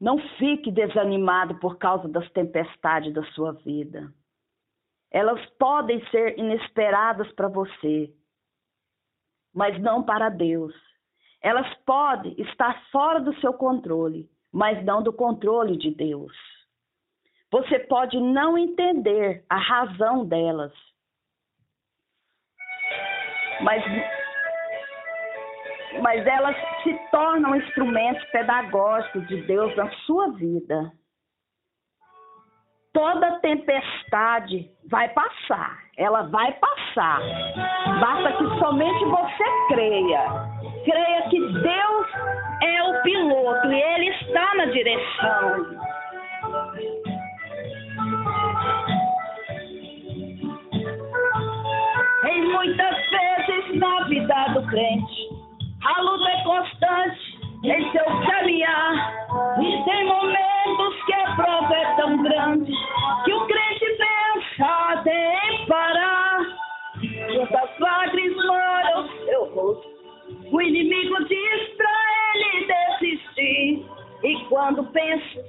Não 0.00 0.18
fique 0.38 0.70
desanimado 0.70 1.58
por 1.58 1.78
causa 1.78 2.08
das 2.08 2.30
tempestades 2.32 3.12
da 3.14 3.24
sua 3.32 3.52
vida. 3.52 4.12
Elas 5.10 5.44
podem 5.58 6.04
ser 6.10 6.38
inesperadas 6.38 7.30
para 7.32 7.48
você, 7.48 8.12
mas 9.54 9.80
não 9.80 10.02
para 10.02 10.28
Deus. 10.28 10.74
Elas 11.40 11.72
podem 11.84 12.34
estar 12.38 12.84
fora 12.90 13.20
do 13.20 13.34
seu 13.40 13.54
controle, 13.54 14.28
mas 14.52 14.84
não 14.84 15.02
do 15.02 15.12
controle 15.12 15.76
de 15.78 15.90
Deus. 15.90 16.34
Você 17.50 17.78
pode 17.78 18.20
não 18.20 18.58
entender 18.58 19.44
a 19.48 19.56
razão 19.56 20.26
delas, 20.26 20.72
mas 23.62 23.82
mas 26.00 26.26
elas 26.26 26.56
se 26.82 26.94
tornam 27.10 27.56
instrumentos 27.56 28.24
pedagógicos 28.30 29.26
de 29.28 29.42
Deus 29.42 29.74
na 29.76 29.90
sua 30.06 30.30
vida. 30.32 30.92
Toda 32.92 33.40
tempestade 33.40 34.70
vai 34.88 35.08
passar, 35.10 35.78
ela 35.98 36.22
vai 36.22 36.52
passar. 36.54 37.20
Basta 38.00 38.32
que 38.32 38.58
somente 38.58 39.04
você 39.04 39.44
creia. 39.68 40.24
Creia 40.84 41.28
que 41.28 41.38
Deus 41.38 42.06
é 42.62 42.82
o 42.84 43.02
piloto 43.02 43.70
e 43.70 43.82
Ele 43.82 44.08
está 44.08 44.54
na 44.54 44.64
direção. 44.66 45.86
Em 52.24 52.44
muitas 52.52 52.96
vezes 53.10 53.78
na 53.78 54.04
vida 54.04 54.44
do 54.54 54.66
crente 54.68 55.25
O 70.56 70.62
inimigo 70.62 71.22
diz 71.24 71.68
pra 71.76 71.90
ele 72.34 72.66
desistir. 72.66 73.84
E 74.24 74.44
quando 74.48 74.84
pensa 74.84 75.44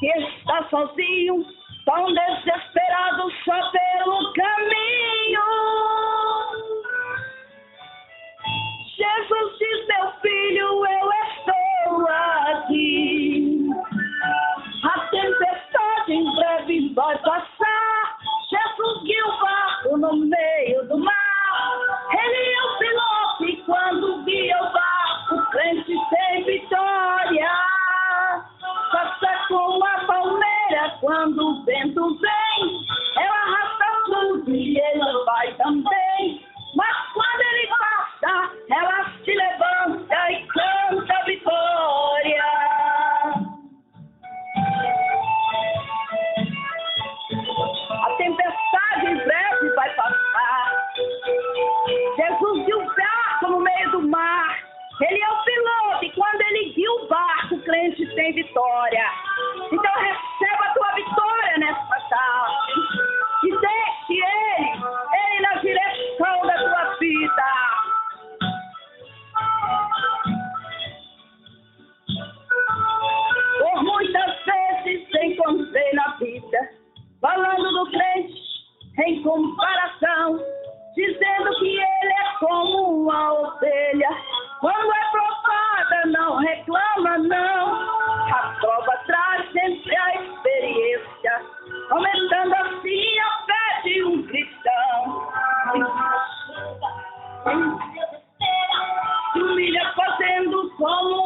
que 0.00 0.06
está 0.08 0.68
sozinho, 0.68 1.46
tão 1.84 2.12
desesperado 2.12 3.30
só 3.44 3.70
pelo 3.70 4.32
caminho. 4.32 4.77
Vitória. 58.32 59.04
Então, 59.72 60.27
Tumilha 99.34 99.94
fazendo 99.96 100.70
solo 100.76 101.17